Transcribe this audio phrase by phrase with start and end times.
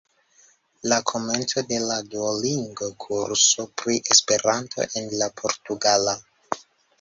[0.91, 6.19] La komenco de la Duolingo-kurso pri Esperanto en la portugala.